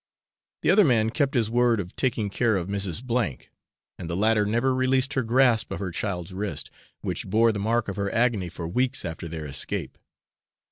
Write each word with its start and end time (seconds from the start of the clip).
The 0.63 0.71
other 0.71 0.83
man 0.83 1.11
kept 1.11 1.35
his 1.35 1.51
word 1.51 1.79
of 1.79 1.95
taking 1.95 2.31
care 2.31 2.55
of 2.57 2.67
Mrs. 2.67 3.03
F, 3.07 3.49
and 3.99 4.09
the 4.09 4.17
latter 4.17 4.47
never 4.47 4.73
released 4.73 5.13
her 5.13 5.21
grasp 5.21 5.71
of 5.71 5.77
her 5.77 5.91
child's 5.91 6.33
wrist, 6.33 6.71
which 7.01 7.29
bore 7.29 7.51
the 7.51 7.59
mark 7.59 7.87
of 7.87 7.97
her 7.97 8.11
agony 8.11 8.49
for 8.49 8.67
weeks 8.67 9.05
after 9.05 9.27
their 9.27 9.45
escape. 9.45 9.99